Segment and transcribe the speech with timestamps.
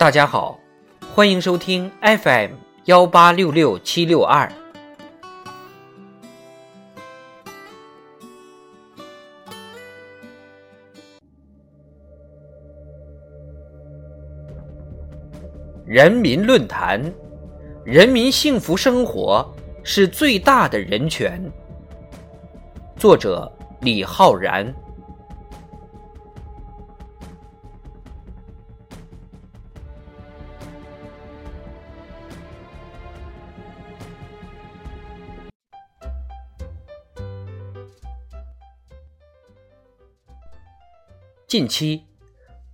[0.00, 0.58] 大家好，
[1.14, 2.52] 欢迎收听 FM
[2.86, 4.50] 幺八六六七六二。
[15.84, 17.12] 人民论坛：
[17.84, 19.46] 人民幸福生活
[19.84, 21.38] 是最大的人权。
[22.96, 24.74] 作者：李浩然。
[41.50, 42.04] 近期，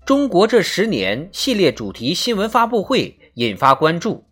[0.05, 4.27] 中国这十年系列主题新闻发布会引发关注。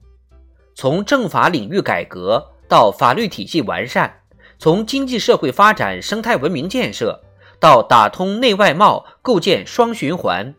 [0.74, 4.20] 从政法领域改革到法律体系完善，
[4.58, 7.22] 从经济社会发展、生态文明建设
[7.58, 10.54] 到打通内外贸、构建双循环，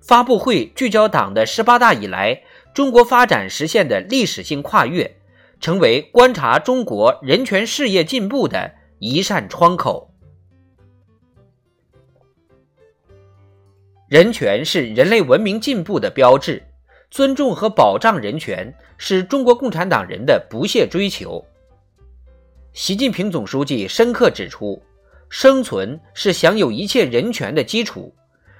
[0.00, 5.16] 发布会聚焦党的十八大以来中国发展实现的历史性跨越，
[5.58, 10.11] 成为观察中国人权事业进步的一扇窗口。
[14.12, 16.62] 人权是人类文明进步的标志，
[17.10, 21.42] 尊重和保障人权是中国共产党人的不懈追求。
[22.74, 24.82] 习近平总书记深刻指出，
[25.30, 28.14] 生存是享有一切人权的基础，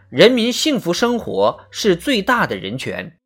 [0.08, 3.18] 人民幸福生活是最大的人权。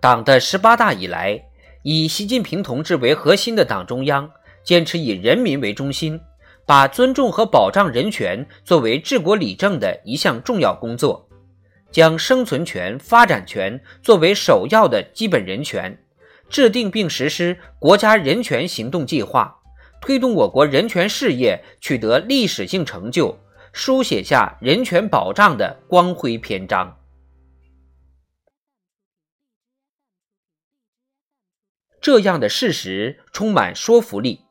[0.00, 1.40] 党的十八大以来，
[1.84, 4.28] 以习近平同志为核心的党中央
[4.64, 6.20] 坚持以人民为中心。
[6.66, 11.28] 把尊重和保障人权作为治国理政的一项重要工作，
[11.90, 15.98] 将生存权、发展权作为首要的基本人权，
[16.48, 19.60] 制定并实施国家人权行动计划，
[20.00, 23.38] 推动我国人权事业取得历史性成就，
[23.72, 26.98] 书写下人权保障的光辉篇章。
[32.00, 34.43] 这样的事实充满说服力。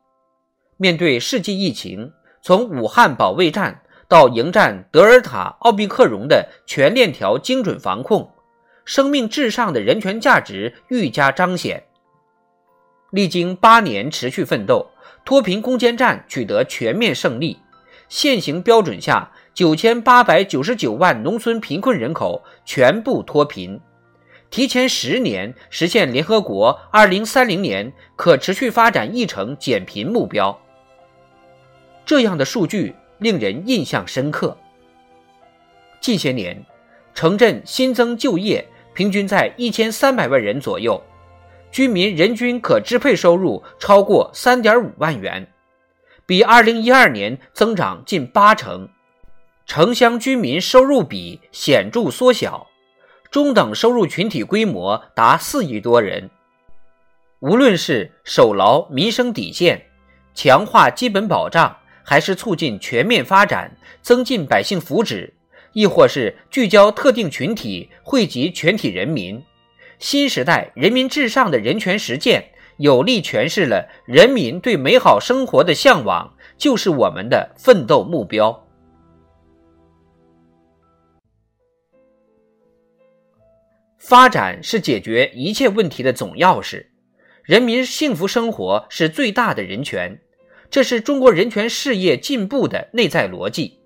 [0.78, 2.12] 面对世纪疫情，
[2.42, 8.32] 从武汉保卫战到迎战德尔塔、奥密克戎的全链条精准防控，
[8.86, 11.84] 生命至上的人权价值愈加彰显。
[13.12, 14.90] 历经八年持续奋斗，
[15.24, 17.60] 脱贫攻坚战取得全面胜利。
[18.10, 23.80] 现行标准下，九千八百九十九万农村贫困人口全部脱贫，
[24.50, 30.60] 提前十年实现联合国二零三零年可持续发展议程减贫目标。
[32.06, 34.58] 这样的数据令人印象深刻。
[36.02, 36.66] 近些年，
[37.14, 41.02] 城镇新增就业平均在一千三百万人左右，
[41.72, 45.48] 居民人均可支配收入超过三点五万元，
[46.26, 48.90] 比二零一二年增长近八成。
[49.66, 52.68] 城乡居民收入比显著缩小，
[53.32, 56.30] 中等收入群体规模达四亿多人。
[57.40, 59.86] 无论是守牢民生底线，
[60.34, 61.78] 强化基本保障。
[62.04, 65.32] 还是促进全面发展，增进百姓福祉，
[65.72, 69.42] 亦或是聚焦特定群体，惠及全体人民。
[70.00, 78.68] 新时代人民至上的人权实践，有力诠释了人民对美好生活的向往就是我们的奋斗目标。
[83.98, 86.88] 发展是解决一切问题的总钥匙，
[87.44, 90.20] 人民幸福生活是最大的人权。
[90.74, 93.78] 这是中国人权事业进步的内在逻辑。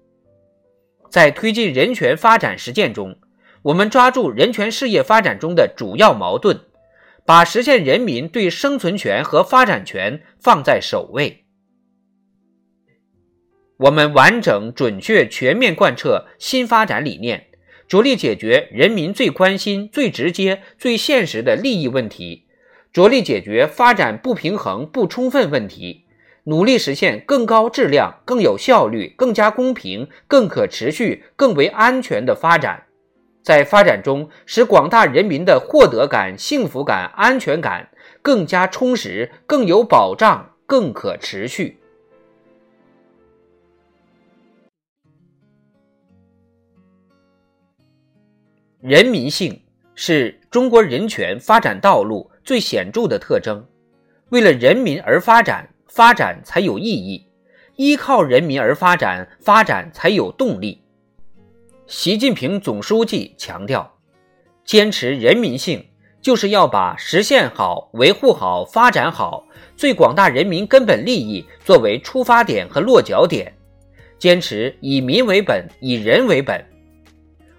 [1.10, 3.20] 在推进人权发展实践中，
[3.64, 6.62] 我们抓住人权事业发展中的主要矛盾，
[7.26, 11.44] 把实现人民对生存权和发展权放在首位。
[13.80, 17.48] 我们完整、准确、全面贯彻新发展理念，
[17.90, 22.46] 着力解决人民最关心、最直接、最现实的利益问题，
[22.94, 26.06] 着力解决发展不平衡、不充分问题。
[26.50, 32.86] 努力实现更高质量、更有效率、更加公平、更可持续、更为安全的发展，
[33.44, 37.90] 在发展中使广大人民的获得感、幸福感、安全感
[38.22, 41.78] 更加充实、更有保障、更可持续。
[48.80, 49.62] 人民性
[49.96, 53.68] 是中国人权发展道路最显著的特征，
[54.30, 55.68] 为了人民而发展。
[55.88, 57.26] 发展才有意义，
[57.76, 60.82] 依靠人民而发展，发展才有动力。
[61.88, 63.98] 习近平总书记强调，
[64.66, 65.86] 坚持人民性，
[66.22, 73.54] 就是要把实现好、维护好、发展好最广大人民根本利益作为出发点和落脚点，
[74.20, 76.64] 坚持以民为本、以人为本。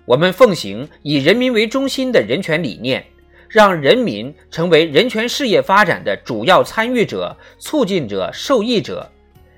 [0.05, 3.05] 我们奉行以人民为中心的人权理念，
[3.49, 9.11] 让人民成为人权事业发展的主要参与者、促进者、受益者，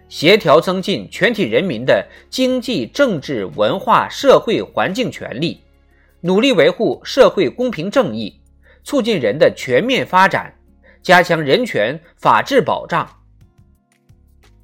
[0.08, 5.60] 协调增进全体人民的经济、政治、文化、社会环境权利，
[6.20, 8.40] 努力维护社会公平正义，
[8.84, 10.54] 促进人的全面发展，
[11.02, 13.08] 加强人权法治保障。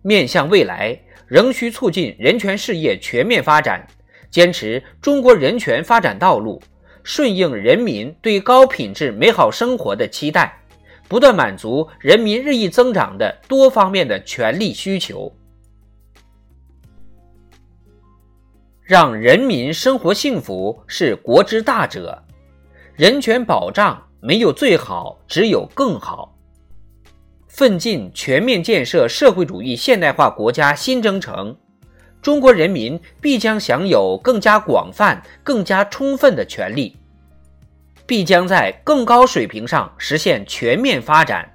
[0.02, 0.96] 面向未来，
[1.26, 3.84] 仍需促进人权事业全面发展。
[4.28, 6.61] 坚持中国人权发展道路，
[7.06, 10.61] 顺应人民对高品质美好生活的期待，
[11.06, 15.32] 不断满足人民日益增长的多方面的权利需求，
[18.82, 22.20] 让人民生活幸福是国之大者。
[22.97, 26.37] 人权保障没有最好，只有更好。
[27.47, 31.56] 奋进全面建设社会主义现代化国家新征程。
[32.26, 36.96] 中国人民必将享有更加广泛、更加充分的权利，
[38.05, 41.49] 必将在更高水平上实现全面发展，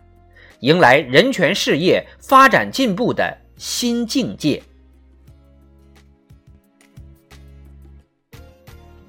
[0.61, 4.63] 迎来人权事业发展进步的新境界。